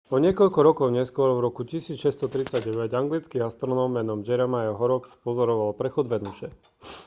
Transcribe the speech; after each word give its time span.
o 0.09 0.17
niekoľko 0.17 0.59
rokov 0.67 0.87
neskôr 0.89 1.29
v 1.37 1.45
roku 1.45 1.61
1639 1.61 2.89
anglický 2.97 3.37
astronóm 3.37 3.93
menom 4.01 4.25
jeremiah 4.25 4.73
horrocks 4.73 5.13
spozoroval 5.21 5.77
prechod 5.77 6.09
venuše 6.09 6.47